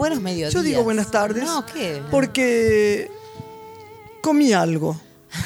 [0.00, 0.54] Buenos mediodías.
[0.54, 1.44] Yo digo buenas tardes.
[1.44, 2.00] No, ¿qué?
[2.10, 3.10] Porque
[4.22, 4.98] comí algo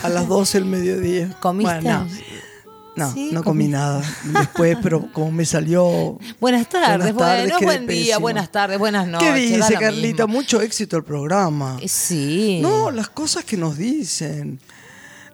[0.05, 1.37] a las 12 del mediodía.
[1.41, 1.73] ¿Comiste?
[1.81, 2.07] Bueno,
[2.95, 4.01] no, Sí, no comí nada.
[4.23, 6.21] Después, pero como me salió.
[6.41, 8.21] Buenas tardes, Buenas tardes, bueno, buen día, pésimo.
[8.21, 9.29] buenas tardes, buenas noches.
[9.29, 10.27] ¿Qué dice, Carlita?
[10.29, 10.41] mismo.
[10.41, 11.79] Mucho éxito el programa.
[11.83, 12.61] Eh, Sí.
[12.63, 14.61] No, las cosas que nos dicen.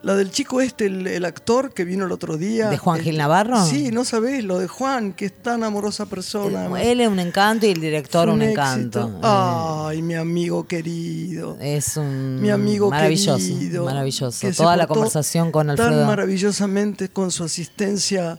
[0.03, 2.71] La del chico este, el, el actor que vino el otro día.
[2.71, 3.63] ¿De Juan Eh, Gil Navarro?
[3.67, 6.69] Sí, no sabés, lo de Juan, que es tan amorosa persona.
[6.83, 8.61] Él es un encanto y el director un, éxito.
[8.63, 9.21] encanto.
[9.23, 11.59] Ay, mi amigo querido.
[11.61, 13.85] Eh, Es un Mi amigo maravilloso, querido.
[13.85, 14.41] maravilloso.
[14.41, 16.07] que Toda la conversación con Tan Alfredo.
[16.07, 18.39] maravillosamente con su asistencia,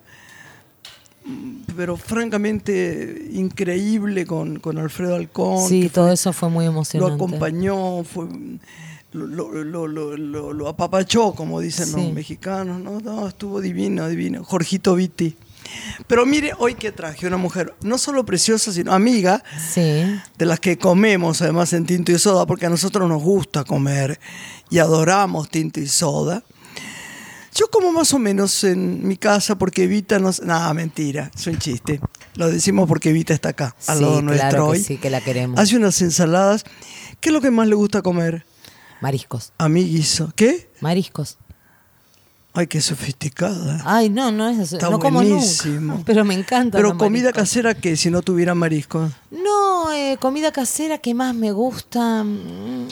[1.77, 5.67] pero francamente increíble con, con Alfredo Alcón.
[5.69, 7.13] Sí, todo eso fue muy lo emocionante.
[7.13, 8.25] acompañó, fue,
[9.13, 11.93] lo, lo- lo- lo- apapachó, como dicen Sí.
[11.97, 12.79] los mexicanos.
[12.79, 12.99] ¿no?
[13.01, 14.43] No, estuvo divino, divino.
[14.43, 15.35] Jorgito Vitti.
[16.07, 19.81] Pero mire, hoy que traje una mujer, no solo preciosa, sino amiga, Sí.
[20.37, 24.19] de las que comemos además en tinto y soda, porque a nosotros nos gusta comer
[24.69, 26.43] y adoramos tinto y soda.
[27.53, 30.41] Yo como más o menos en mi casa porque Evita nos...
[30.41, 31.99] Nada, mentira, es un chiste.
[32.35, 34.83] Lo decimos porque Evita está acá, al Sí, lado claro nuestro que hoy.
[34.83, 35.59] sí, que la queremos.
[35.59, 36.63] Hace unas ensaladas.
[37.19, 38.45] ¿Qué es lo que más le gusta comer?
[39.01, 39.51] Mariscos.
[39.57, 40.31] A mi guiso.
[40.35, 40.69] ¿Qué?
[40.79, 41.37] Mariscos.
[42.53, 43.81] Ay, qué sofisticada.
[43.85, 44.75] Ay, no, no es eso.
[44.75, 45.93] Está no como buenísimo.
[45.93, 46.03] nunca.
[46.05, 46.77] Pero me encanta.
[46.77, 47.41] Pero comida mariscos.
[47.43, 47.95] casera, ¿qué?
[47.95, 49.09] Si no tuviera mariscos.
[49.31, 52.23] No, eh, comida casera que más me gusta.
[52.25, 52.87] mm,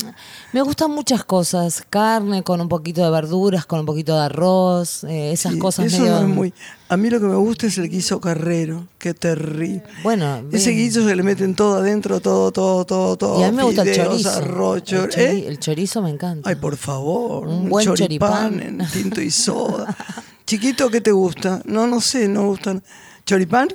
[0.53, 1.84] Me gustan muchas cosas.
[1.90, 5.03] Carne con un poquito de verduras, con un poquito de arroz.
[5.03, 6.12] eh, esas Sí, cosas eso medio.
[6.14, 6.53] no es muy...
[6.91, 8.88] A mí lo que me gusta es el guiso carrero.
[8.97, 9.83] Qué terrible.
[10.01, 10.85] Bueno, Ese bien.
[10.85, 13.39] guiso se le meten todo adentro, todo, todo, todo, todo.
[13.39, 14.29] Y a mí me gusta el chorizo.
[14.31, 15.47] arroz, el, chor- chori- ¿eh?
[15.47, 16.49] el chorizo me encanta.
[16.49, 17.47] Ay, por favor.
[17.47, 18.59] Un buen choripán.
[18.59, 19.95] en tinto y soda.
[20.47, 21.61] Chiquito, ¿qué te gusta?
[21.66, 22.81] No, no sé, no gustan.
[23.25, 23.67] ¿Choripán?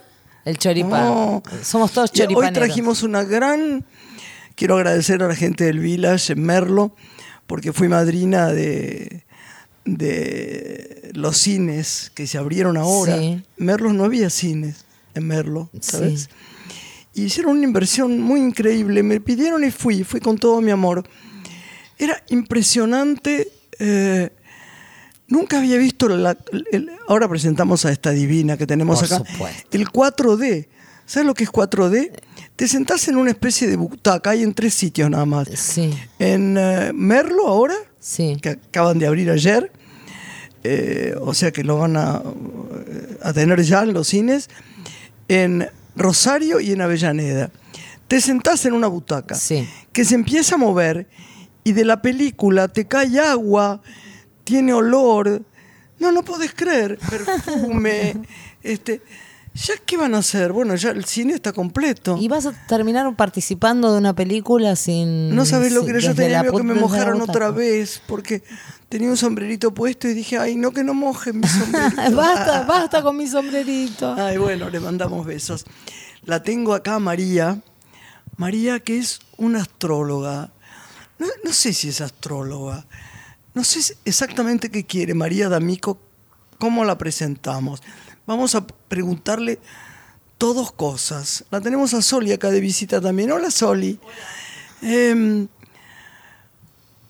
[0.45, 1.07] el choripán.
[1.09, 1.43] Oh.
[1.63, 2.55] Somos todos Y Hoy choripaneros.
[2.55, 3.85] trajimos una gran.
[4.57, 6.95] Quiero agradecer a la gente del Village en Merlo,
[7.47, 9.24] porque fui madrina de,
[9.85, 13.19] de los cines que se abrieron ahora.
[13.19, 13.25] Sí.
[13.59, 14.85] En Merlo no había cines,
[15.15, 16.23] en Merlo, ¿sabes?
[16.23, 16.29] Sí.
[17.17, 19.03] Y hicieron una inversión muy increíble.
[19.03, 21.05] Me pidieron y fui, fui con todo mi amor.
[21.99, 23.53] Era impresionante.
[23.79, 24.31] eh,
[25.29, 26.37] nunca había visto la.
[26.73, 29.19] el- ahora presentamos a esta divina que tenemos Por acá.
[29.31, 29.69] supuesto.
[29.77, 30.69] El 4D.
[31.07, 32.11] ¿Sabes lo que es 4D?
[32.57, 35.49] Te sentás en una especie de butaca, hay en tres sitios nada más.
[35.55, 38.37] Sí, En eh, Merlo ahora, sí.
[38.43, 39.73] que acaban de abrir ayer,
[40.63, 42.23] eh, o sea que lo van a,
[43.23, 44.51] a tener ya en los cines,
[45.29, 45.67] en
[45.97, 47.51] Rosario y en Avellaneda.
[48.09, 49.67] Te sentás en una butaca Sí.
[49.93, 51.09] que se empieza a mover
[51.65, 53.81] y de la película te cae agua,
[54.45, 55.43] tiene olor.
[55.99, 58.15] No, no podés creer, perfume.
[58.63, 59.01] este,
[59.55, 60.53] ¿Ya qué van a hacer?
[60.53, 62.17] Bueno, ya el cine está completo.
[62.21, 65.35] Y vas a terminar participando de una película sin.
[65.35, 66.01] No sabes lo que era.
[66.01, 67.15] Yo tenía miedo que me butaca.
[67.17, 68.43] otra vez porque
[68.89, 72.17] tenía un sombrerito puesto y dije, ay, no, que no mojen mi sombrerito.
[72.17, 74.15] basta, basta con mi sombrerito.
[74.15, 75.65] Ay, bueno, le mandamos besos.
[76.25, 77.63] La tengo acá, María.
[78.37, 80.51] María, que es una astróloga.
[81.21, 82.87] No, no sé si es astróloga.
[83.55, 86.01] No sé exactamente qué quiere María D'Amico,
[86.59, 87.83] cómo la presentamos.
[88.27, 89.59] Vamos a preguntarle
[90.39, 91.45] todos cosas.
[91.51, 93.31] La tenemos a Soli acá de visita también.
[93.33, 93.99] Hola, Soli.
[94.83, 95.47] Em,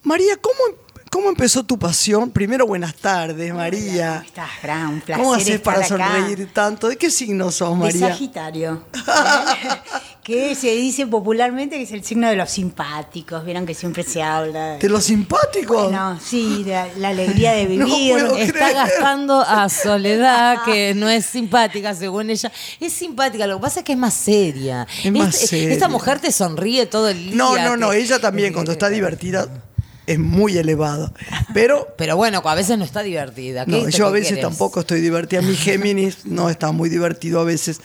[0.03, 0.59] María, ¿cómo,
[1.11, 2.31] ¿cómo empezó tu pasión?
[2.31, 4.15] Primero, buenas tardes, María.
[4.17, 4.87] ¿Cómo estás, Fran?
[4.89, 5.89] Un placer ¿Cómo haces para acá.
[5.89, 6.89] sonreír tanto?
[6.89, 8.09] ¿De qué signo sos, De María?
[8.09, 8.85] Sagitario.
[10.25, 13.45] que se dice popularmente que es el signo de los simpáticos.
[13.45, 14.79] Vieron que siempre se habla.
[14.79, 15.93] ¿De los simpáticos?
[15.93, 18.17] No, sí, de la alegría de vivir.
[18.39, 18.75] Está creer.
[18.75, 22.51] gastando a Soledad, que no es simpática según ella.
[22.81, 24.87] Es simpática, lo que pasa es que es más seria.
[25.05, 25.73] Es más Este- seria.
[25.75, 27.35] Esta mujer te sonríe todo el día.
[27.37, 29.47] No, no, no, ella también cuando está divertida
[30.07, 31.13] es muy elevada.
[31.53, 33.67] Pero Pero bueno, a veces no está divertida.
[33.67, 34.43] ¿Qué- no, yo a veces querés?
[34.45, 35.43] tampoco estoy divertida.
[35.43, 37.81] Mi Géminis no está muy divertido a veces.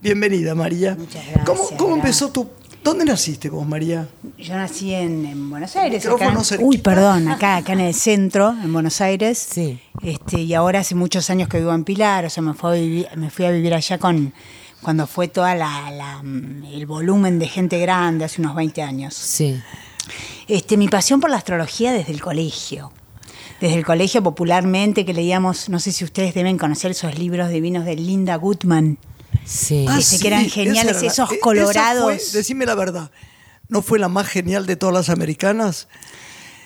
[0.00, 0.94] Bienvenida, María.
[0.98, 2.48] Muchas gracias, ¿Cómo, empezó tu...
[2.82, 4.08] ¿Dónde naciste vos, María?
[4.38, 6.06] Yo nací en, en Buenos Aires.
[6.06, 9.36] Acá uy, perdón, acá, acá en el centro, en Buenos Aires.
[9.50, 9.78] Sí.
[10.02, 12.80] Este, y ahora hace muchos años que vivo en Pilar, o sea, me, fue a
[12.80, 14.32] vivir- me fui a vivir allá con
[14.80, 19.12] cuando fue toda la, la, mm, el volumen de gente grande, hace unos 20 años.
[19.14, 19.60] Sí.
[20.48, 22.90] Este, mi pasión por la astrología desde el colegio.
[23.60, 27.84] Desde el colegio popularmente que leíamos, no sé si ustedes deben conocer esos libros divinos
[27.84, 28.96] de Linda Goodman.
[29.50, 29.84] Sí.
[29.88, 32.04] Ah, Dice que eran esa geniales era la- esos e- esa colorados.
[32.04, 33.10] fue- decime la verdad.
[33.68, 35.88] ¿No fue la más genial de todas las americanas?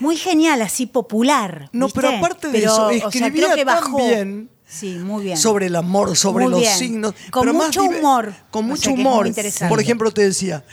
[0.01, 1.69] Muy genial, así popular.
[1.73, 2.01] No, ¿viste?
[2.01, 3.97] pero aparte de Pero, eso, o sea, escribía creo que tan bajó.
[3.99, 5.37] bien Sí, muy bien.
[5.37, 6.77] sobre el amor, sobre Muy los bien.
[6.79, 7.15] signos.
[7.31, 8.35] Con pero mucho humor.
[8.51, 9.27] Con O mucho sea humor.
[9.27, 9.71] interesante.
[9.71, 10.65] Por ejemplo, te decía,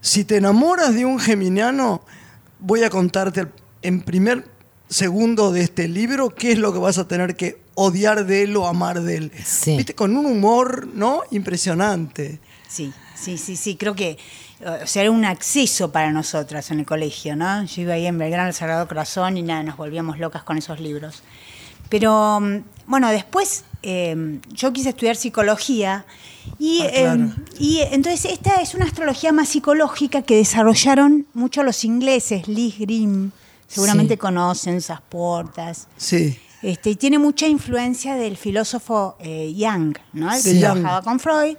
[0.00, 2.02] si te enamoras de un geminiano,
[2.58, 3.52] voy a contarte el-
[3.82, 4.46] en primer
[4.88, 8.56] segundo de este libro qué es lo que vas a tener que odiar de él
[8.56, 9.32] o amar de él.
[9.44, 9.76] Sí.
[9.76, 9.94] ¿Viste?
[9.94, 11.22] Con un humor, ¿no?
[11.30, 12.38] Impresionante.
[12.68, 13.76] Sí, sí, sí, sí.
[13.76, 14.18] Creo que
[14.82, 17.64] o sea, era un acceso para nosotras en el colegio, ¿no?
[17.64, 20.80] Yo iba ahí en Belgrano al Sagrado Corazón y nada, nos volvíamos locas con esos
[20.80, 21.22] libros.
[21.90, 26.06] Pero mm, bueno, después eh, yo quise estudiar psicología
[26.58, 27.24] y, Ah, claro.
[27.24, 32.74] eh, y entonces esta es una astrología más psicológica que desarrollaron mucho los ingleses, Lee
[32.78, 33.32] Grimm,
[33.68, 34.18] seguramente Sí.
[34.18, 35.88] conocen esas puertas.
[35.98, 36.38] Sí.
[36.64, 40.32] Este, y tiene mucha influencia del filósofo eh, Young, ¿no?
[40.34, 40.60] El que Sí.
[40.60, 41.56] Trabajaba con Freud.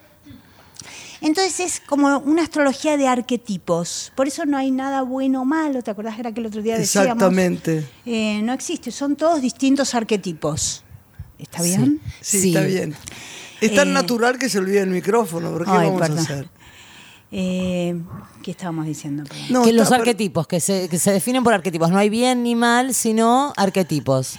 [1.21, 4.11] Entonces es como una astrología de arquetipos.
[4.15, 5.81] Por eso no hay nada bueno o malo.
[5.83, 7.07] ¿Te acordás que era que el otro día decíamos?
[7.13, 7.87] Exactamente.
[8.05, 10.83] Eh, no existe, son todos distintos arquetipos.
[11.37, 12.01] ¿Está bien?
[12.21, 12.47] Sí, Sí.
[12.49, 12.95] está bien.
[13.61, 16.17] Es tan Eh, natural que se olvida el micrófono, pero ¿qué Ay, vamos perdón.
[16.17, 16.49] a hacer?
[17.31, 17.95] Eh,
[18.43, 19.23] ¿Qué estábamos diciendo?
[19.49, 21.89] No, que está- los pero- arquetipos, que se, que se definen por arquetipos.
[21.89, 24.37] No hay bien ni mal, sino arquetipos.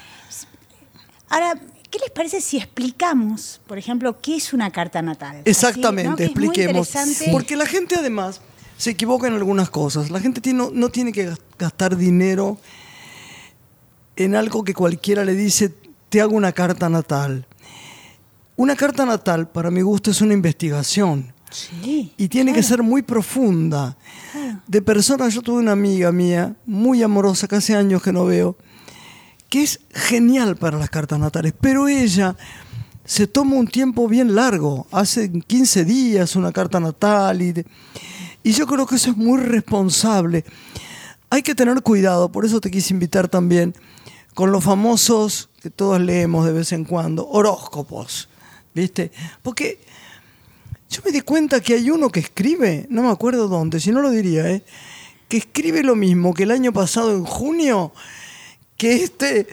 [1.28, 1.54] Ahora,
[1.90, 5.42] ¿qué les parece si explicamos, por ejemplo, qué es una carta natal?
[5.44, 6.90] Exactamente, expliquemos.
[7.32, 8.40] Porque la gente además
[8.78, 10.10] se equivoca en algunas cosas.
[10.10, 12.58] La gente tiene- no, no tiene que gas- gastar dinero
[14.16, 15.72] en algo que cualquiera le dice,
[16.08, 17.46] te hago una carta natal.
[18.56, 21.32] Una carta natal, para mi gusto, es una investigación.
[21.50, 22.12] Sí.
[22.16, 23.96] Y tiene que ser muy profunda.
[24.66, 28.56] De personas, yo tuve una amiga mía, muy amorosa, que hace años que no veo,
[29.48, 32.36] que es genial para las cartas natales, pero ella
[33.04, 37.64] se toma un tiempo bien largo, hace 15 días una carta natal, y,
[38.44, 40.44] yo creo que eso es muy responsable.
[41.30, 43.74] Hay que tener cuidado, por eso te quise invitar también,
[44.34, 48.28] con los famosos que todos leemos de vez en cuando, horóscopos,
[48.74, 49.10] ¿viste?
[49.42, 49.80] Porque
[50.90, 54.02] yo me di cuenta que hay uno que escribe, no me acuerdo dónde, si no
[54.02, 54.64] lo diría, ¿eh?
[55.28, 57.92] que escribe lo mismo que el año pasado en junio,
[58.76, 59.46] que este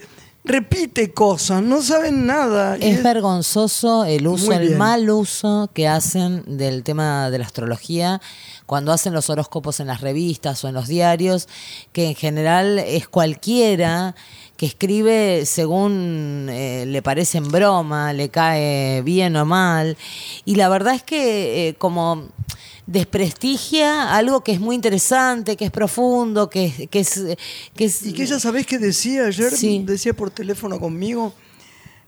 [0.44, 2.76] repite cosas, no saben nada.
[2.76, 8.20] Es vergonzoso el uso, el mal uso que hacen del tema de la astrología
[8.66, 11.48] cuando hacen los horóscopos en las revistas o en los diarios,
[11.92, 14.14] que en general es cualquiera
[14.56, 19.96] que escribe según eh, le parece en broma, le cae bien o mal.
[20.44, 22.28] Y la verdad es que eh, como
[22.86, 27.22] desprestigia algo que es muy interesante, que es profundo, que, es- que es...
[27.74, 29.50] Que es Y que ella, ¿sabés qué decía ayer?
[29.52, 29.82] Sí.
[29.86, 31.34] Decía por teléfono conmigo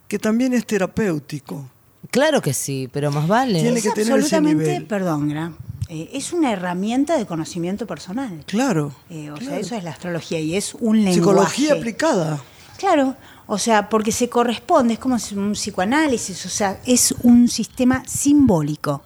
[0.09, 1.68] que también es terapéutico.
[2.11, 3.61] Claro que sí, pero más vale.
[3.61, 4.87] Tiene es que tener ese absolutamente, nivel.
[4.87, 5.52] perdón, Gra,
[5.88, 8.45] eh, es una herramienta de conocimiento personal.
[8.47, 8.95] Claro.
[9.11, 11.14] Eh, o sea, eso es la astrología y es un lenguaje.
[11.14, 12.40] Psicología aplicada.
[12.76, 13.16] Claro,
[13.47, 19.02] o sea, porque se corresponde, es como un psicoanálisis, o sea, es un sistema simbólico.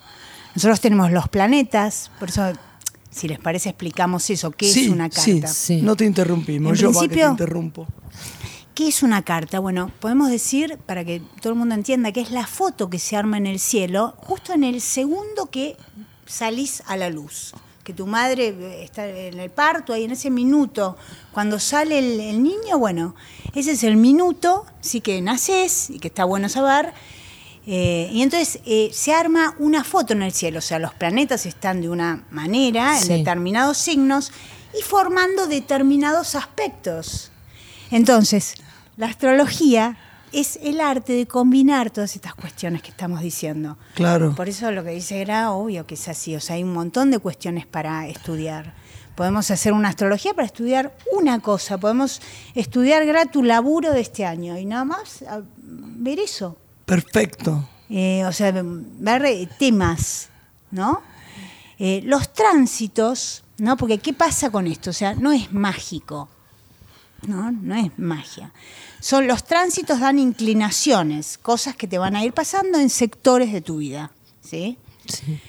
[0.54, 2.52] Nosotros tenemos los planetas, por eso,
[3.10, 5.22] si les parece, explicamos eso, qué sí, es una carta.
[5.48, 5.82] sí, Sí.
[5.82, 7.86] no te interrumpimos, En yo va que te principio- interrumpo.
[8.74, 9.58] ¿Qué es una carta?
[9.58, 13.16] Bueno, podemos decir, para que todo el mundo entienda, que es la foto que se
[13.16, 15.76] arma en el cielo justo en el segundo que
[16.26, 17.52] salís a la luz.
[17.84, 20.96] Que tu madre eh, está en el parto, ahí en ese minuto,
[21.32, 23.14] cuando sale el, el niño, bueno,
[23.54, 26.92] ese es el minuto, sí que naces y que está bueno saber.
[27.66, 31.44] Eh, y entonces eh, se arma una foto en el cielo, o sea, los planetas
[31.46, 33.08] están de una manera, en Sí.
[33.18, 34.32] determinados signos,
[34.78, 37.30] y formando determinados aspectos.
[37.90, 38.54] Entonces,
[38.96, 39.98] la astrología
[40.32, 43.76] es el arte de combinar todas estas cuestiones que estamos diciendo.
[43.94, 44.34] Claro.
[44.36, 46.36] Por eso lo que dice Gra, obvio que es así.
[46.36, 48.74] O sea, hay un montón de cuestiones para estudiar.
[49.16, 51.78] Podemos hacer una astrología para estudiar una cosa.
[51.78, 52.22] Podemos
[52.54, 55.24] estudiar, Gra, tu laburo de este año y nada más
[55.62, 56.56] ver eso.
[56.90, 57.68] Perfecto.
[57.88, 60.28] Eh, o sea, ver temas,
[60.72, 61.00] ¿no?
[61.78, 63.76] Eh, los tránsitos, ¿no?
[63.76, 64.90] Porque ¿qué pasa con esto?
[64.90, 66.28] O sea, no es mágico,
[67.28, 67.52] ¿no?
[67.52, 68.52] No es magia.
[68.98, 73.60] Son los tránsitos dan inclinaciones, cosas que te van a ir pasando en sectores de
[73.60, 74.76] tu vida, ¿sí?
[75.06, 75.40] Sí.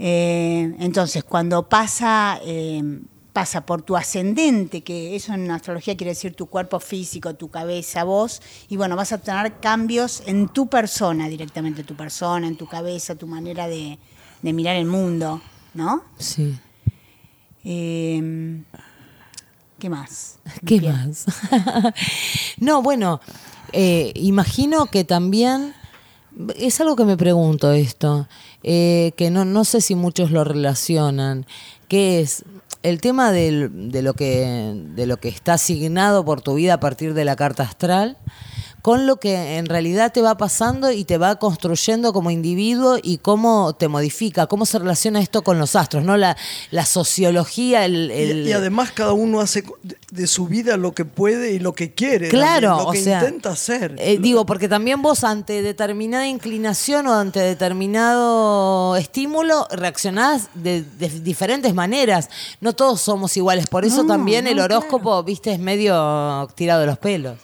[0.00, 2.40] Eh, entonces, cuando pasa,
[3.38, 8.02] pasa por tu ascendente, que eso en astrología quiere decir tu cuerpo físico, tu cabeza,
[8.02, 12.66] vos, y bueno, vas a tener cambios en tu persona, directamente tu persona, en tu
[12.66, 13.96] cabeza, tu manera de,
[14.42, 15.40] de mirar el mundo,
[15.74, 16.02] ¿no?
[16.18, 16.58] Sí.
[17.62, 18.60] Eh,
[19.78, 20.40] ¿Qué más?
[20.66, 20.96] ¿Qué Bien.
[20.96, 21.26] más?
[22.58, 23.20] no, bueno,
[23.72, 25.74] eh, imagino que también,
[26.56, 28.26] es algo que me pregunto esto,
[28.64, 31.46] eh, que no, no sé si muchos lo relacionan,
[31.86, 32.44] que es,
[32.88, 37.14] el tema de, lo que, de lo que está asignado por tu vida a partir
[37.14, 38.16] de la carta astral
[38.82, 43.18] con lo que en realidad te va pasando y te va construyendo como individuo y
[43.18, 46.16] cómo te modifica, cómo se relaciona esto con los astros, ¿no?
[46.16, 46.36] La,
[46.70, 49.64] la sociología, el, Y- el- Y, además cada uno hace
[50.10, 52.28] de- su vida lo que puede y lo que quiere.
[52.28, 53.96] Claro, también, lo o que sea, intenta hacer.
[53.98, 61.08] eh, digo, porque también vos ante determinada inclinación o ante determinado estímulo reaccionás de, de
[61.20, 62.28] diferentes maneras.
[62.60, 63.66] No todos somos iguales.
[63.66, 67.36] Por eso No, también no, el horóscopo, viste, es medio tirado de los pelos.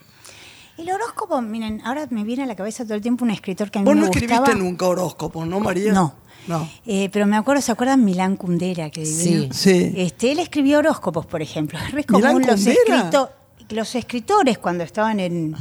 [0.77, 3.79] El horóscopo, miren, ahora me viene a la cabeza todo el tiempo un escritor que
[3.79, 4.27] a mí Vos me no gustaba.
[4.35, 5.93] escribiste nunca horóscopo, ¿no, María?
[5.93, 6.15] No.
[6.47, 6.69] No.
[6.85, 8.91] Eh, pero me acuerdo, ¿se acuerdan Milán Kundera?
[8.91, 9.55] Que divino?
[9.55, 9.95] Sí.
[9.97, 11.79] Este, él escribió horóscopos, por ejemplo.
[11.79, 13.31] Es re ¿Milán común los, escrito-
[13.71, 15.55] los escritores cuando estaban en,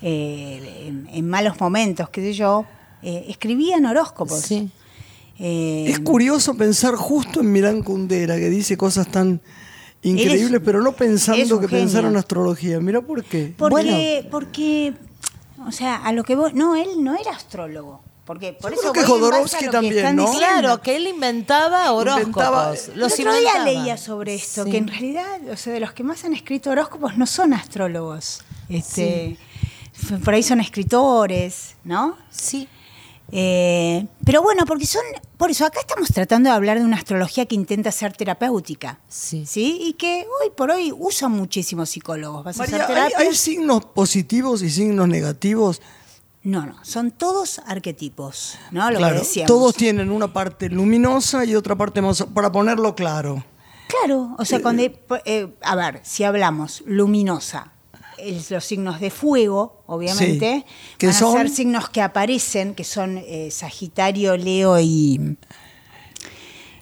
[0.00, 2.64] eh, en, en malos momentos, qué sé yo,
[3.02, 4.40] eh, escribían horóscopos.
[4.40, 4.70] Sí.
[5.38, 9.40] Es curioso pensar justo en Milán Kundera, que dice cosas tan
[10.02, 12.18] increíbles, es- pero no pensando que pensar en genio.
[12.18, 12.80] astrología.
[12.80, 13.54] Mira por qué.
[13.56, 14.94] porque, porque,
[15.66, 18.00] o sea, a lo que vos, no, él no era astrólogo.
[18.24, 20.22] Porque por Yo eso creo que Jodorowsky que también, ¿no?
[20.30, 20.38] diciendo.
[20.38, 22.20] Claro, que él inventaba horóscopos.
[22.28, 24.70] Inventaba- los el otro día leía sobre esto, Sí.
[24.70, 28.42] que en realidad, o sea, de los que más han escrito horóscopos no son astrólogos.
[28.68, 29.36] Este,
[30.00, 32.16] f- Por ahí son escritores, ¿no?
[32.30, 32.68] Sí.
[33.34, 35.02] Eh, pero bueno, porque son,
[35.38, 39.00] por eso acá estamos tratando de hablar de una astrología que intenta ser terapéutica.
[39.08, 39.46] Sí.
[39.56, 42.44] Y que hoy por hoy usan muchísimos psicólogos.
[42.44, 45.80] ¿Vas a María, hacer ¿hay, signos positivos y signos negativos?
[46.42, 48.90] No, no, son todos arquetipos, ¿no?
[48.90, 49.48] Lo claro, que decíamos.
[49.48, 53.42] todos tienen una parte luminosa y otra parte más, para ponerlo claro.
[53.88, 54.82] Claro, o sea, cuando,
[55.24, 57.72] eh, a ver, si hablamos luminosa,
[58.50, 63.18] los signos de fuego, obviamente, Sí, que van a ser signos que aparecen, que son
[63.18, 65.36] eh, Sagitario, Leo y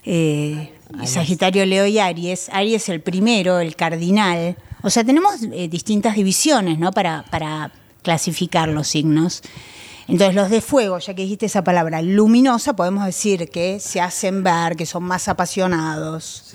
[0.04, 0.73] eh,
[1.04, 2.49] Sagitario, Leo y Aries.
[2.52, 4.56] Aries el primero, el cardinal.
[4.82, 6.90] O sea, tenemos eh, distintas divisiones, ¿no?
[6.92, 9.42] Para, para clasificar los signos.
[10.09, 14.42] Entonces, los de fuego, ya que dijiste esa palabra, luminosa, podemos decir que se hacen
[14.42, 16.54] ver, que son más apasionados.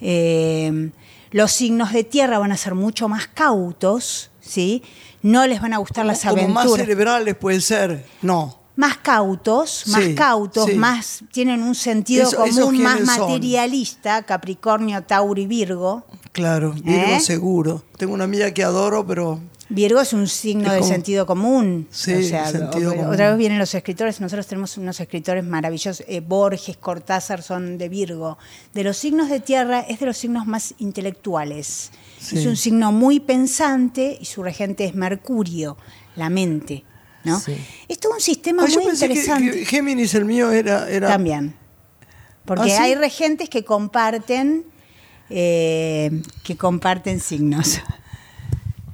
[0.00, 0.90] Eh,
[1.34, 4.84] los signos de tierra van a ser mucho más cautos, ¿sí?
[5.20, 6.86] No les van a gustar las Como más aventuras.
[6.86, 8.06] cerebrales puede ser.
[8.22, 8.60] No.
[8.76, 10.74] Más cautos, más Sí, cautos, sí.
[10.74, 13.06] más tienen un sentido Eso- ¿esos común más son?
[13.20, 16.06] materialista, Capricornio, Tauro y Virgo.
[16.30, 17.20] Claro, Virgo ¿Eh?
[17.20, 17.82] seguro.
[17.96, 19.40] Tengo una amiga que adoro, pero
[19.70, 21.88] Virgo es un signo Es de sentido común.
[21.90, 23.12] Sí, o sea, sentido o- común.
[23.12, 27.88] otra vez vienen los escritores, nosotros tenemos unos escritores maravillosos, eh, Borges, Cortázar son de
[27.88, 28.36] Virgo.
[28.74, 31.90] De los signos de tierra es de los signos más intelectuales.
[32.20, 32.38] Sí.
[32.38, 35.76] Es un signo muy pensante y su regente es Mercurio,
[36.16, 36.84] la mente.
[37.24, 37.40] ¿no?
[37.40, 37.56] Sí.
[37.88, 39.50] Es todo un sistema Ah, yo muy pensé interesante.
[39.50, 41.54] que, Géminis el mío era, era También.
[42.44, 44.66] Porque ¿Ah, hay regentes que comparten,
[45.30, 46.10] eh,
[46.42, 47.80] que comparten signos.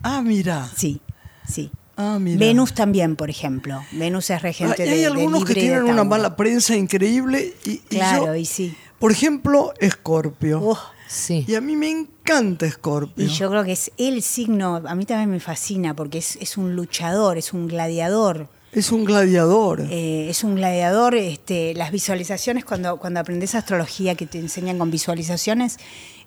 [0.03, 0.69] Ah, mira.
[0.77, 1.01] Sí,
[1.49, 1.71] sí.
[1.97, 2.39] Ah, mira.
[2.39, 3.83] Venus también, por ejemplo.
[3.93, 7.55] Venus es regente Ah, y de hay de algunos que tienen una mala prensa increíble
[7.65, 8.75] y, y Claro, yo, y sí.
[8.99, 10.61] por ejemplo, Escorpio.
[10.61, 11.45] Uf, Sí.
[11.49, 13.25] Y a mí me encanta Escorpio.
[13.27, 16.57] y yo creo que es el signo, a mí también me fascina porque es, es
[16.57, 18.49] un luchador, es un gladiador.
[18.73, 19.81] Es un gladiador.
[19.91, 24.93] Eh, es un gladiador, este, las visualizaciones, cuando, cuando aprendes astrología que te enseñan con
[24.93, 25.79] visualizaciones,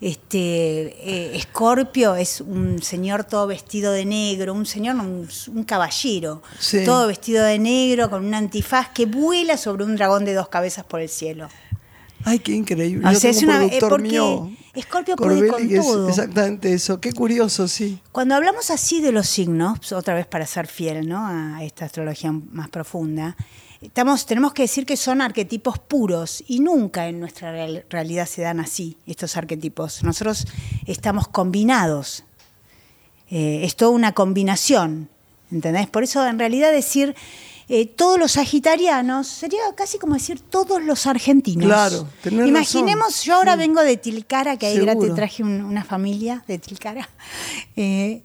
[0.01, 6.43] este, eh, Escorpio es un señor todo vestido de negro, un señor, un, un caballero,
[6.59, 6.83] Sí.
[6.83, 10.83] todo vestido de negro, con un antifaz que vuela sobre un dragón de dos cabezas
[10.83, 11.47] por el cielo.
[12.25, 13.07] Ay, qué increíble.
[13.07, 16.09] O sea, es un una- eh, productor porque mío, Escorpio puede con es todo.
[16.09, 16.99] exactamente eso.
[16.99, 17.99] Qué curioso, sí.
[18.11, 21.25] Cuando hablamos así de los signos, otra vez para ser fiel ¿no?
[21.27, 23.35] a esta astrología más profunda,
[23.81, 28.41] estamos, tenemos que decir que son arquetipos puros y nunca en nuestra real- realidad se
[28.41, 30.01] dan así estos arquetipos.
[30.03, 30.47] Nosotros
[30.87, 32.23] estamos combinados.
[33.29, 35.09] Eh, es toda una combinación,
[35.51, 35.87] ¿entendés?
[35.87, 37.15] Por eso en realidad decir
[37.69, 41.65] eh, todos los sagitarianos sería casi como decir todos los argentinos.
[41.65, 43.25] Claro, tenés Imaginemos, razón.
[43.25, 43.59] yo ahora Sí.
[43.59, 47.07] vengo de Tilcara, que ahí te traje un- una familia de Tilcara.
[47.75, 48.23] Eh,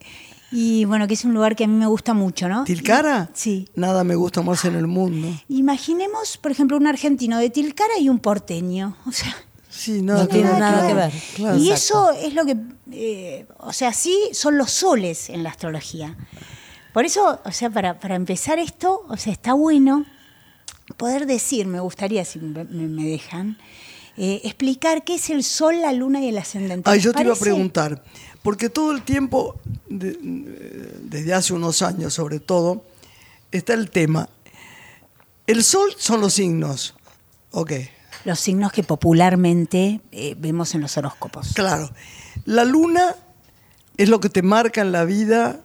[0.50, 2.64] y bueno, que es un lugar que a mí me gusta mucho, ¿no?
[2.64, 3.28] ¿Tilcara?
[3.34, 3.68] Sí.
[3.74, 5.28] Nada me gusta más en el mundo.
[5.48, 8.96] Imaginemos, por ejemplo, un argentino de Tilcara y un porteño.
[9.06, 9.34] O sea,
[9.70, 11.12] Sí, nada, No tiene nada que ver.
[11.36, 11.56] Claro.
[11.58, 12.10] y Exacto.
[12.10, 12.56] eso es lo que,
[12.90, 16.16] eh, o sea, sí son los soles en la astrología.
[16.98, 20.04] Por eso, o sea, para, para empezar esto, o sea, está bueno
[20.96, 23.56] poder decir, me gustaría, si me, dejan,
[24.16, 26.90] eh, explicar qué es el sol, la luna y el ascendente.
[26.90, 28.02] ¿Les yo te iba a preguntar,
[28.42, 30.18] porque todo el tiempo, de-
[31.04, 32.82] desde hace unos años sobre todo,
[33.52, 34.28] está el tema.
[35.46, 36.96] El sol son los signos,
[37.52, 37.74] ok,
[38.24, 41.52] los signos que popularmente eh, vemos en los horóscopos.
[41.54, 41.92] Claro.
[42.44, 43.14] La luna
[43.96, 45.60] es lo que te marca en la vida.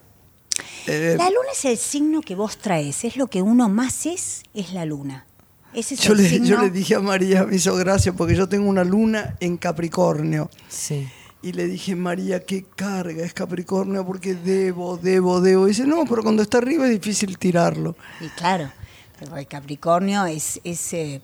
[0.88, 4.44] Eh, La luna es el signo que vos traes, es lo que uno más es,
[4.54, 5.26] es la luna.
[5.74, 6.48] Ese es yo, el le, signo.
[6.48, 10.50] yo le dije a María, me hizo gracia, porque yo tengo una luna en Capricornio.
[10.70, 11.08] Sí.
[11.42, 15.66] Y le dije, María, qué carga es Capricornio, porque debo, debo, debo.
[15.66, 17.98] Y dice, no, pero cuando está arriba es difícil tirarlo.
[18.22, 18.72] Y claro,
[19.20, 21.22] pero el Capricornio es, es, eh,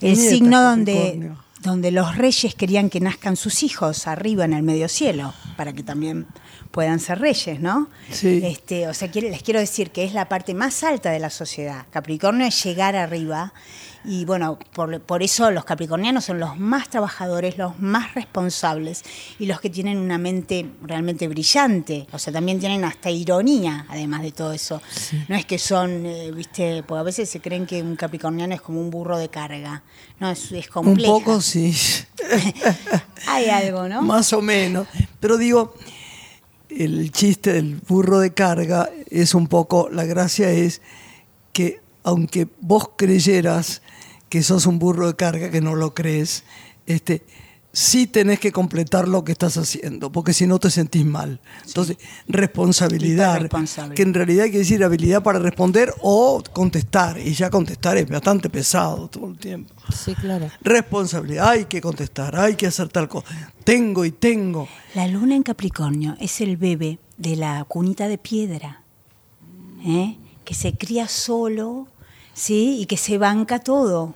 [0.00, 4.88] el signo donde, donde los reyes querían que nazcan sus hijos arriba en el medio
[4.88, 6.26] cielo, para que también
[6.72, 7.88] puedan ser reyes, ¿no?
[8.10, 8.40] Sí.
[8.44, 11.30] Este, o sea, quiere- les quiero decir que es la parte más alta de la
[11.30, 11.86] sociedad.
[11.92, 13.52] Capricornio es llegar arriba.
[14.04, 19.04] Y bueno, por, por eso los capricornianos son los más trabajadores, los más responsables
[19.38, 22.06] y los que tienen una mente realmente brillante.
[22.12, 24.82] O sea, también tienen hasta ironía, además de todo eso.
[25.28, 28.60] No es que son, eh, viste, porque a veces se creen que un capricorniano es
[28.60, 29.82] como un burro de carga.
[30.18, 31.74] No, es, es Un poco sí,
[33.28, 34.02] Hay algo, ¿no?
[34.02, 34.86] más o menos.
[35.20, 35.74] Pero digo,
[36.68, 40.80] el chiste del burro de carga es un poco, la gracia es
[41.52, 43.82] que aunque vos creyeras
[44.32, 46.44] que sos un burro de carga, que no lo crees,
[46.86, 47.22] este,
[47.70, 51.38] sí tenés que completar lo que estás haciendo, porque si no te sentís mal.
[51.66, 51.98] Entonces,
[52.28, 53.46] responsabilidad,
[53.94, 58.48] que en realidad quiere decir habilidad para responder o contestar, y ya contestar es bastante
[58.48, 59.74] pesado todo el tiempo.
[59.94, 60.48] Sí, claro.
[60.62, 63.52] Responsabilidad, hay que contestar, hay que hacer tal cosa.
[63.64, 64.66] Tengo y tengo.
[64.94, 68.80] La luna en Capricornio es el bebé de la cunita de piedra,
[69.84, 70.16] ¿eh?
[70.46, 71.86] que se cría solo,
[72.32, 72.78] ¿sí?
[72.80, 74.14] Y que se banca todo,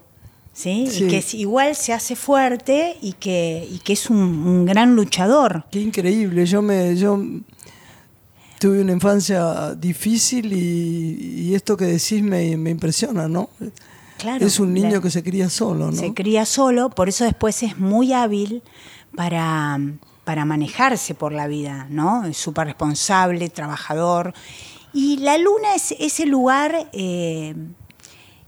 [0.57, 0.87] ¿sí?
[0.91, 1.05] Sí.
[1.05, 4.97] Y que es- igual se hace fuerte y que, y que es un, un gran
[4.97, 5.65] luchador.
[5.71, 6.47] Qué increíble.
[6.47, 7.21] Yo me, yo
[8.59, 13.51] tuve una infancia difícil y, y esto que decís me, me impresiona, ¿no?
[14.19, 15.97] Claro, es un niño la- que se cría solo, ¿no?
[15.97, 18.63] Se cría solo, por eso después es muy hábil
[19.15, 19.79] para,
[20.25, 22.25] para manejarse por la vida, ¿no?
[22.25, 24.33] Es súper responsable, trabajador.
[24.95, 27.55] Y la luna es ese lugar eh,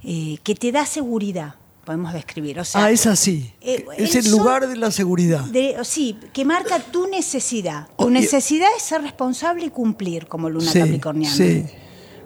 [0.03, 1.57] eh, que te da seguridad,
[1.88, 2.61] podemos describir.
[2.61, 3.51] O sea, ah, es así.
[3.62, 5.40] eh, es el lugar de la seguridad.
[5.46, 7.87] de- sí, que marca tu necesidad.
[7.96, 11.35] Tu Oh, necesidad es ser responsable y cumplir como luna Sí, capricorniana.
[11.35, 11.64] sí.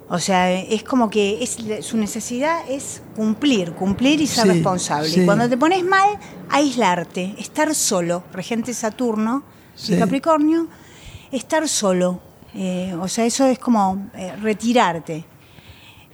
[0.09, 5.09] O sea, es como que es, su necesidad es cumplir, cumplir y ser Sí, responsable.
[5.09, 5.21] sí.
[5.23, 6.19] Y cuando te pones mal,
[6.51, 8.25] aislarte, estar solo.
[8.33, 9.45] Regente Saturno,
[9.77, 9.95] Sí.
[9.95, 10.67] y Capricornio,
[11.31, 12.21] estar solo.
[12.55, 15.25] Eh, o sea, eso es como eh, retirarte.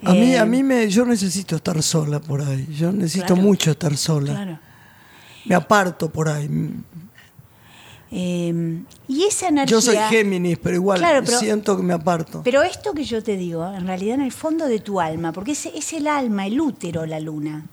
[0.04, 2.66] A mí, Eh, a mí me, yo necesito estar sola por ahí.
[2.76, 3.42] Yo necesito Claro.
[3.42, 4.32] mucho estar sola.
[4.32, 4.58] Claro.
[5.44, 6.48] Me aparto por ahí.
[8.10, 9.70] Eh, y esa energía.
[9.70, 12.40] Yo soy Géminis, pero igual Claro, pero- siento que me aparto.
[12.42, 15.52] Pero esto que yo te digo, en realidad en el fondo de tu alma, porque
[15.52, 17.66] es, es el alma, el útero, la luna.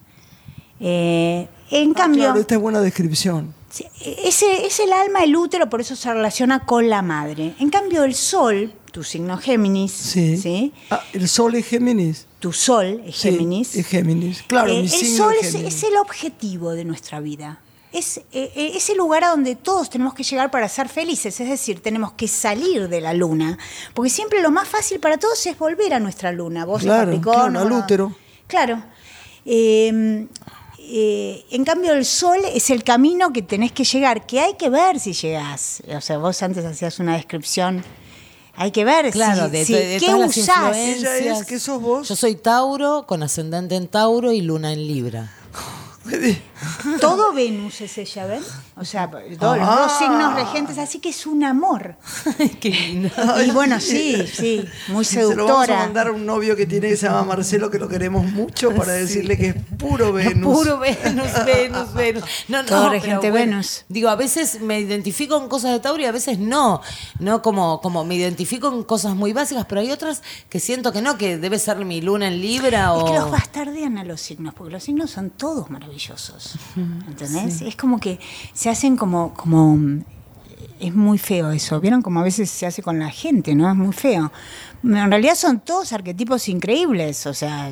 [0.80, 3.54] Eh, en Ah, cambio, claro, esta es buena descripción.
[3.70, 3.86] sí,
[4.26, 7.54] ese, es el alma, el útero, por eso se relaciona con la madre.
[7.60, 10.38] En cambio, el sol, tu signo Géminis, Sí.
[10.38, 10.72] ¿sí?
[10.90, 12.28] Ah, el sol es Géminis.
[12.40, 13.76] tu sol es Sí, Géminis.
[13.76, 14.44] es Géminis.
[14.48, 17.60] Claro, Eh, mi el signo sol es el objetivo de nuestra vida.
[17.92, 21.50] Es eh, eh, ese lugar a donde todos tenemos que llegar para ser felices, es
[21.50, 23.58] decir, tenemos que salir de la luna,
[23.94, 26.64] porque siempre lo más fácil para todos es volver a nuestra luna.
[26.64, 28.16] Vos Claro, Capricornio, claro, al útero.
[28.48, 28.82] Claro.
[29.46, 30.26] Eh,
[30.80, 34.70] eh, en cambio, el sol es el camino que tenés que llegar, que hay que
[34.70, 35.84] ver si llegás.
[35.94, 37.84] O sea, vos antes hacías una descripción.
[38.58, 40.58] Hay que ver Claro, si, de, si- de- de qué todas las usás.
[40.58, 41.14] influencias.
[41.22, 42.08] Ella es, ¿qué sos vos?
[42.08, 45.32] Yo soy Tauro, con ascendente en Tauro y luna en Libra.
[47.02, 48.44] Todo Venus es ella, ¿ven?
[48.78, 49.80] O sea, todos los Ah.
[49.82, 51.96] dos signos regentes, así que es un amor.
[52.60, 53.10] Qué lindo.
[53.46, 55.78] Y bueno, sí, sí, muy Se lo vamos a seductora.
[55.80, 58.94] mandar a un novio que tiene que se llama Marcelo, que lo queremos mucho, para
[58.94, 60.56] decirle que es puro Venus.
[60.56, 62.24] Puro Venus, Venus, Venus.
[62.48, 63.86] No, no, Todo regente Venus.
[63.90, 66.82] Digo, a veces me identifico en cosas de Tauro y a veces no.
[67.20, 71.02] No como, como me identifico en cosas muy básicas, pero hay otras que siento que
[71.02, 73.06] no, que debe ser mi luna en Libra Es o.
[73.06, 76.45] que los bastardean a los signos, porque los signos son todos maravillosos.
[77.08, 77.62] ¿Entendés?
[77.62, 78.20] Es como que
[78.54, 79.78] se hacen como, como.
[80.80, 81.80] Es muy feo eso.
[81.80, 83.70] ¿Vieron como a veces se hace con la gente, no?
[83.70, 84.30] Es muy feo.
[84.84, 87.26] En realidad son todos arquetipos increíbles.
[87.28, 87.72] O sea,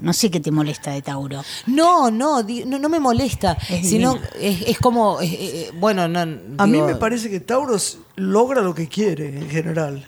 [0.00, 1.42] no sé qué te molesta de Tauro.
[1.66, 3.58] No, no, di- no, no me molesta.
[3.68, 5.20] Es sino es, es como.
[5.20, 6.20] eh, eh, bueno, no.
[6.58, 10.06] A mí me parece que Tauros logra lo que quiere en general.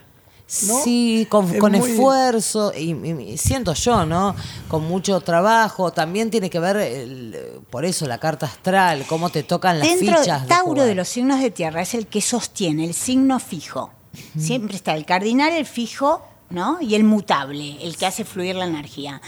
[0.68, 0.80] ¿No?
[0.84, 4.34] Sí, con, Es con muy- esfuerzo, y, siento yo, ¿no?
[4.68, 5.92] Con mucho trabajo.
[5.92, 10.18] También tiene que ver, el- por eso, la carta astral, cómo te tocan las Dentro
[10.18, 10.42] fichas.
[10.42, 10.86] de de Tauro jugar.
[10.86, 13.90] de los signos de tierra es el que sostiene el signo fijo.
[14.38, 16.78] Siempre está el cardinal, el fijo ¿no?
[16.80, 19.20] Y el mutable, el que hace fluir la energía.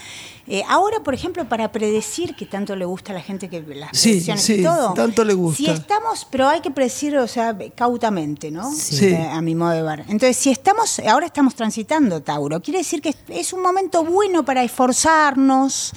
[0.51, 3.91] Eh, ahora, por ejemplo, para predecir, que tanto le gusta a la gente que las
[3.93, 4.95] Sí, sí, y todo.
[4.95, 5.59] tanto le gusta.
[5.59, 8.73] Si estamos, pero hay que predecir, o sea, cautamente, ¿no?
[8.73, 9.09] Sí.
[9.09, 10.01] Eh, a mi modo de ver.
[10.09, 14.63] Entonces, si estamos, ahora estamos transitando Tauro, quiere decir que es- un momento bueno para
[14.63, 15.93] esforzarnos,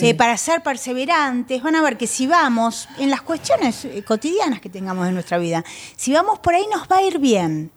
[0.00, 1.62] eh, para ser perseverantes.
[1.62, 5.64] Van a ver que si vamos en las cuestiones cotidianas que tengamos en nuestra vida,
[5.96, 7.70] si vamos por ahí nos va a ir bien.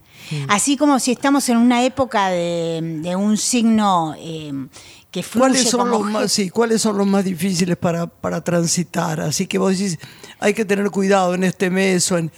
[0.47, 4.67] Así como si estamos en una época de, de un signo eh,
[5.12, 8.43] que fluye ¿Cuáles son, como los más, sí, ¿Cuáles son los más difíciles para, para
[8.43, 9.21] transitar?
[9.21, 9.99] Así que vos decís,
[10.39, 12.32] hay que tener cuidado en este mes o en...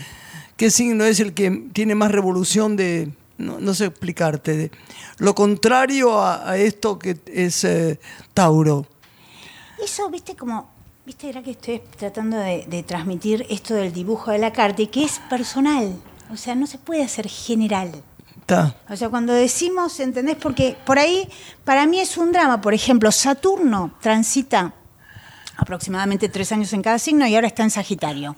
[0.58, 4.72] ¿Qué signo es el que tiene más revolución de, no, no sé explicarte, de
[5.18, 8.00] lo contrario a, a esto que es eh,
[8.34, 8.86] Tauro?
[9.84, 10.70] Eso, viste, como,
[11.06, 14.88] viste, era que estoy tratando de, de transmitir esto del dibujo de la carta y
[14.88, 16.02] que es personal.
[16.32, 17.92] O sea, no se puede hacer general.
[18.40, 18.76] Está.
[18.90, 20.38] O sea, cuando decimos, ¿entendés?
[20.40, 21.28] Porque por ahí,
[21.64, 22.62] para mí es un drama.
[22.62, 24.74] Por ejemplo, Saturno transita
[25.58, 28.36] aproximadamente tres años en cada signo y ahora está en Sagitario.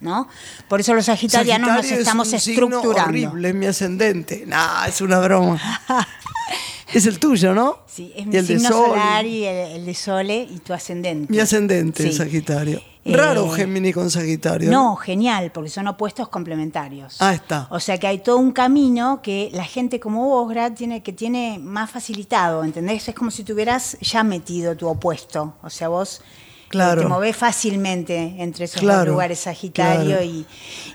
[0.00, 0.28] ¿No?
[0.68, 3.08] Por eso los sagitarianos nos Sagitario es estamos un signo estructurando.
[3.08, 4.44] horrible, es mi ascendente.
[4.46, 5.58] Nah, es una broma.
[6.98, 7.78] es el tuyo, ¿no?
[7.86, 8.86] Sí, es Y mi el de signo Sol.
[8.90, 11.32] solar y el, el de Sole y tu ascendente.
[11.32, 12.12] Mi ascendente, Sí.
[12.12, 12.80] Sagitario.
[13.06, 14.70] Eh, Raro Géminis con Sagitario.
[14.70, 17.16] No, genial, porque son opuestos complementarios.
[17.20, 17.66] Ah, está.
[17.70, 21.12] O sea que hay todo un camino que la gente como vos, Gra, tiene, que
[21.12, 23.06] tiene más facilitado, ¿entendés?
[23.08, 25.54] Es como si tuvieras ya metido tu opuesto.
[25.62, 26.22] O sea, vos eh,
[26.74, 27.02] Claro.
[27.02, 30.22] te movés fácilmente entre esos Claro, dos lugares, Sagitario, claro.
[30.24, 30.46] y,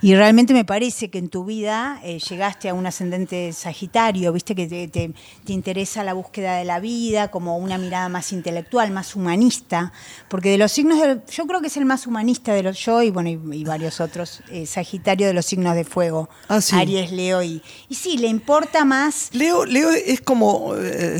[0.01, 4.55] y realmente me parece que en tu vida eh, llegaste a un ascendente Sagitario, viste
[4.55, 5.13] que te, te-
[5.45, 9.91] te interesa la búsqueda de la vida, como una mirada más intelectual, más humanista,
[10.29, 13.01] porque de los signos, del- yo creo que es el más humanista de los yo
[13.01, 16.75] y bueno, y, y varios otros, eh, Sagitario de los signos de fuego, Ah, sí.
[16.75, 20.75] Aries, Leo, y, y sí, le importa más, Leo, Leo es como.
[20.77, 21.19] eh,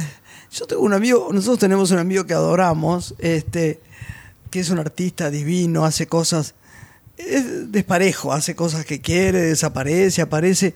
[0.52, 3.80] yo tengo un amigo, nosotros tenemos un amigo que adoramos, este,
[4.50, 6.56] que es un artista divino, hace cosas.
[7.18, 10.74] Es desparejo, hace cosas que quiere, desaparece, aparece.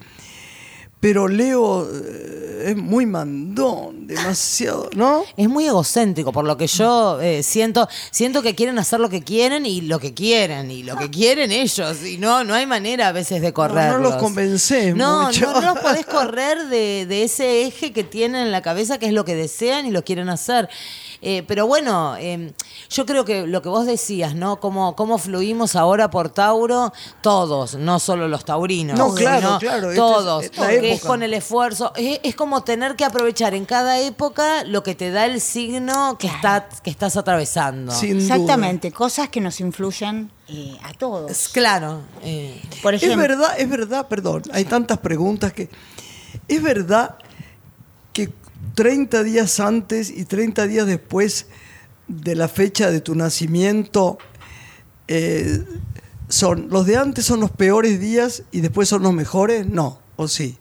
[1.04, 5.26] Pero Leo eh, es muy mandón, demasiado, ¿no?
[5.36, 9.22] Es muy egocéntrico, por lo que yo eh, siento, siento que quieren hacer lo que
[9.22, 13.10] quieren y lo que quieren, y lo que quieren ellos, y no, no hay manera
[13.10, 15.52] a veces de los convencés no, mucho.
[15.52, 19.08] No, no los podés correr de, de ese eje que tienen en la cabeza, que
[19.08, 20.70] es lo que desean y lo quieren hacer.
[21.26, 22.52] Eh, pero bueno, eh,
[22.90, 24.60] yo creo que lo que vos decías, ¿no?
[24.60, 29.00] Cómo, cómo fluimos ahora por Tauro, todos, no solo los taurinos.
[29.00, 30.50] No, claro, sino claro, es Todos.
[30.50, 31.08] que es época.
[31.08, 31.94] con el esfuerzo.
[31.96, 36.18] Es, es como tener que aprovechar en cada época lo que te da el signo
[36.18, 37.94] que, está, que estás atravesando.
[37.94, 38.36] Sin duda.
[38.36, 41.48] exactamente, cosas que nos influyen eh, a Es todos.
[41.54, 42.02] claro.
[42.22, 45.70] eh, Por Es ejemplo, verdad, es verdad, perdón, hay tantas preguntas que...
[46.50, 47.16] ¿Es verdad
[48.76, 51.48] 30 días antes y 30 días después
[52.08, 54.18] de la fecha de tu nacimiento
[55.08, 55.64] eh,
[56.30, 59.68] son los de antes son los peores días y después son los mejores?
[59.68, 60.58] No, ¿o sí?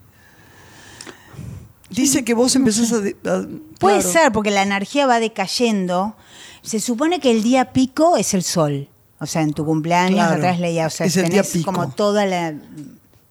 [1.89, 2.97] Dice que vos empezás a...
[2.97, 3.47] a-
[3.79, 4.11] Puede claro.
[4.13, 6.15] ser, porque la energía va decayendo.
[6.61, 8.87] Se supone que el día pico es el sol.
[9.19, 12.53] O sea, en tu cumpleaños, Claro, atrás leía, o sea, es tenés como toda la,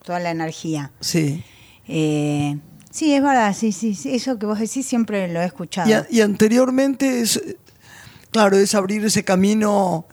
[0.04, 0.90] toda la energía.
[1.00, 1.42] Sí.
[1.88, 2.58] Eh,
[2.92, 6.06] sí, es verdad, sí, sí, sí, eso que vos decís siempre lo he escuchado.
[6.10, 7.42] Y, y anteriormente es,
[8.30, 10.06] claro, es abrir ese camino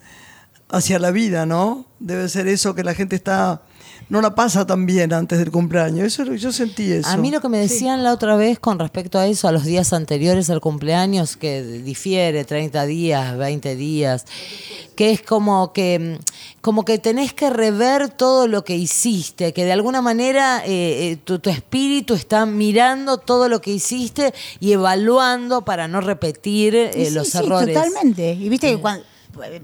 [0.68, 1.86] hacia la vida, ¿no?
[1.98, 3.62] Debe ser eso que la gente está,
[4.10, 6.04] no la pasa tan bien antes del cumpleaños.
[6.04, 7.08] Eso, es lo que yo sentí eso.
[7.08, 9.64] A mí lo que me decían la otra vez con respecto a eso, a los
[9.64, 14.26] días anteriores al cumpleaños, que difiere 30 días, 20 días,
[14.96, 19.64] que es como que, mm, como que tenés que rever todo lo que hiciste, que
[19.64, 24.72] de alguna manera eh, eh, tu, tu espíritu está mirando todo lo que hiciste y
[24.72, 27.74] evaluando para no repetir eh, sí, los sí, errores.
[27.74, 28.32] totalmente.
[28.32, 29.04] Y viste que cuando,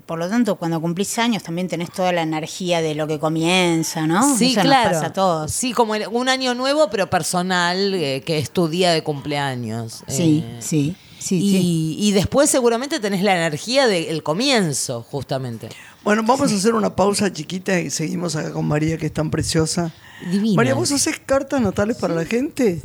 [0.07, 4.07] por lo tanto, cuando cumplís años también tenés toda la energía de lo que comienza,
[4.07, 4.37] ¿no?
[4.37, 4.91] Sí, Eso nos claro.
[4.91, 5.53] pasa a todos.
[5.53, 10.03] Sí, como el- un año nuevo, pero personal, eh, que es tu día de cumpleaños.
[10.09, 11.97] Sí, Eh, sí, sí, y, sí.
[11.99, 15.69] y después seguramente tenés la energía del comienzo, justamente.
[16.05, 19.31] Bueno, vamos a hacer una pausa chiquita y seguimos acá con María, que es tan
[19.31, 19.93] preciosa.
[20.31, 20.57] Divina.
[20.57, 22.81] María, ¿vos haces cartas natales para la gente?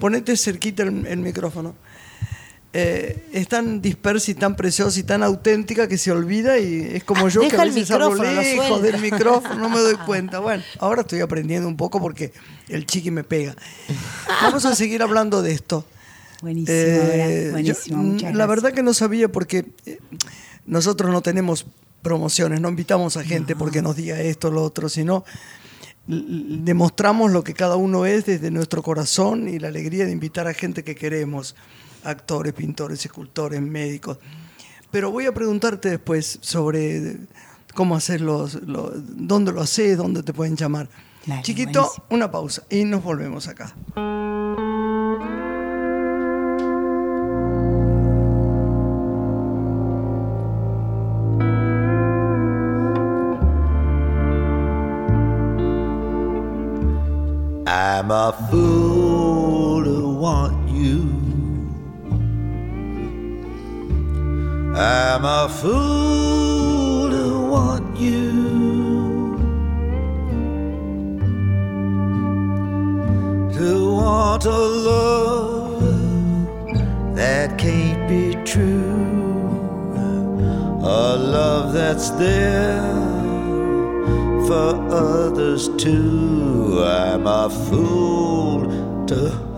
[0.00, 1.74] Ponete cerquita el, el micrófono.
[2.74, 7.04] Eh, es tan dispersa y tan preciosa y tan auténtica que se olvida y es
[7.04, 10.38] como yo que a veces hablo lejos del micrófono, no me doy cuenta.
[10.38, 12.32] Bueno, ahora estoy aprendiendo un poco porque
[12.68, 13.54] el chiqui me pega.
[14.40, 15.84] Vamos a seguir hablando de esto.
[16.40, 18.02] Buenísimo, Eh, buenísimo.
[18.02, 19.98] yo, muchas la verdad que no sabía porque eh,
[20.64, 21.66] nosotros no tenemos
[22.00, 25.24] promociones, no invitamos a gente porque nos diga esto o lo otro, sino
[26.06, 30.54] demostramos lo que cada uno es desde nuestro corazón y la alegría de invitar a
[30.54, 31.54] gente que queremos,
[32.04, 34.18] actores, pintores, escultores, médicos.
[34.90, 37.16] Pero voy a preguntarte después sobre
[37.74, 40.88] cómo hacerlo, lo- dónde lo haces, dónde te pueden llamar.
[41.26, 42.06] Dale, Chiquito, buenísimo.
[42.10, 43.74] una pausa y nos volvemos acá.
[57.66, 58.91] I'm a fool
[64.82, 68.32] I'm a fool to want you.
[73.58, 75.82] To want a love
[77.14, 79.52] that can't be true.
[80.82, 82.82] A love that's there
[84.48, 86.82] for others too.
[86.84, 88.66] I'm a fool
[89.06, 89.51] to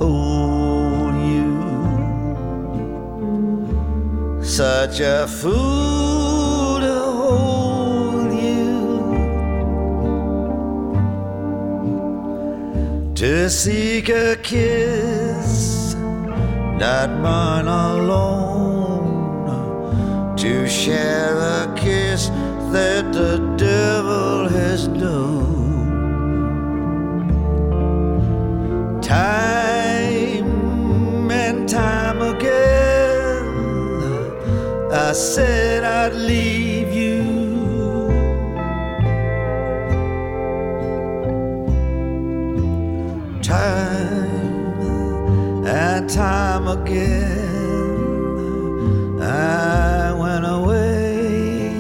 [4.57, 8.77] Such a fool to hold you.
[13.17, 15.97] To seek a kiss,
[16.79, 18.77] not mine alone.
[20.37, 22.29] To share a kiss
[22.71, 25.65] that the devil has known.
[29.03, 29.64] Time
[35.15, 37.23] said I'd leave you.
[43.43, 44.83] Time
[45.67, 47.95] and time again,
[49.23, 51.71] I went away.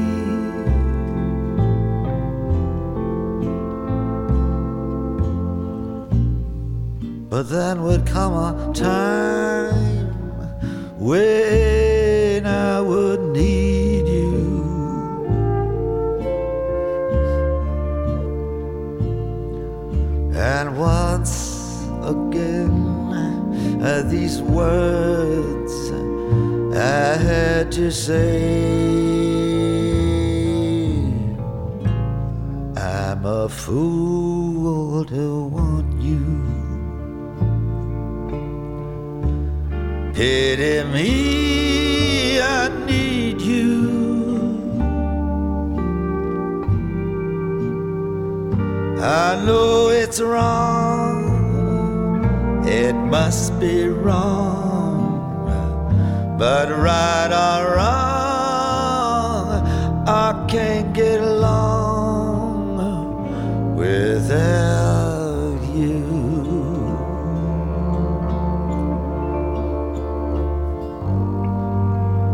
[7.29, 10.07] But then would come a time
[11.01, 11.64] when
[20.67, 22.73] And once again,
[23.83, 25.75] uh, these words
[26.75, 29.35] I had to say.
[32.79, 36.25] I'm a fool to want you.
[40.15, 41.44] Pity me,
[49.27, 51.25] I know it's wrong,
[52.69, 55.47] it must be wrong,
[56.39, 59.49] but right or wrong,
[60.07, 62.77] I can't get along
[63.77, 66.05] without you.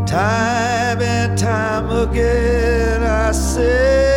[0.08, 4.09] Time and time again, I said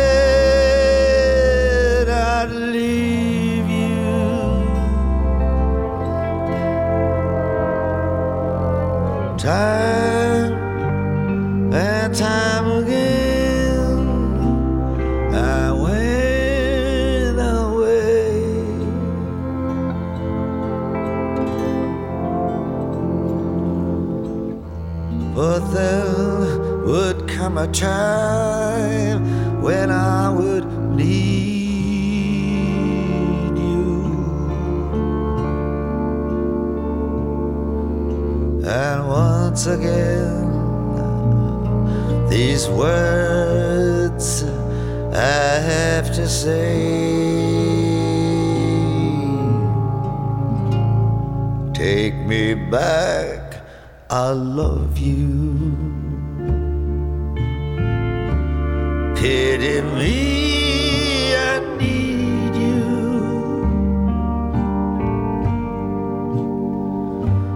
[27.64, 31.56] a time when I would need
[33.56, 34.04] you.
[38.66, 40.44] And once again,
[42.28, 44.44] these words
[45.14, 47.14] I have to say.
[51.72, 53.62] Take me back,
[54.10, 56.13] I love you.
[59.24, 62.84] Pity me, I need you.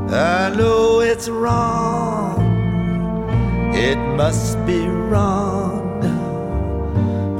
[0.08, 2.40] I know it's wrong,
[3.74, 6.00] it must be wrong,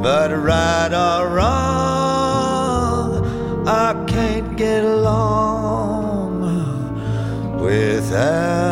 [0.03, 3.25] but right or wrong,
[3.67, 6.43] I can't get along
[7.62, 8.67] without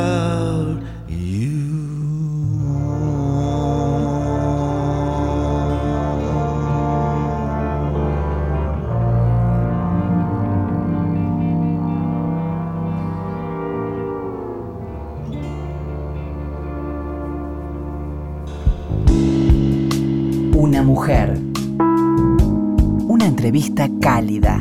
[23.47, 24.61] entrevista cálida,